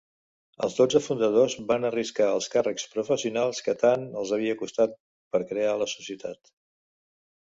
[0.67, 4.97] Els dotze fundadors van arriscar els càrrecs professionals que tant els havien costat
[5.37, 6.53] per crear la societat.